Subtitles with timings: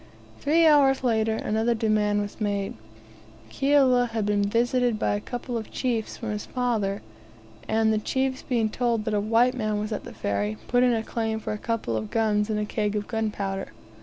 [0.39, 2.73] Three hours later another demand was made.
[3.51, 7.03] Kiala had been visited by a couple of chiefs from his father;
[7.67, 10.93] and the chiefs being told that a white man was at the ferry, put in
[10.93, 13.73] a claim for a couple of guns and a keg of gunpowder.